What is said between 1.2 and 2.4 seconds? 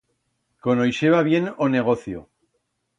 bien o negocio.